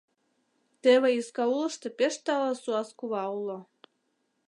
Теве 0.81 1.09
Искаулышто 1.19 1.87
пеш 1.97 2.15
тале 2.25 2.53
суас 2.63 2.89
кува 2.99 3.25
уло. 3.37 3.59